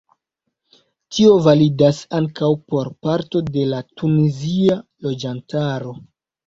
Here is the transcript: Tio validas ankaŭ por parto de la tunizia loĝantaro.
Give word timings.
Tio 1.17 1.35
validas 1.49 1.99
ankaŭ 2.21 2.51
por 2.73 2.91
parto 3.09 3.45
de 3.53 3.69
la 3.75 3.87
tunizia 4.01 4.83
loĝantaro. 5.09 5.97